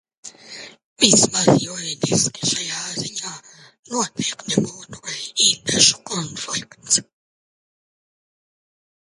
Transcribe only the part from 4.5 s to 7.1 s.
būtu interešu konflikts.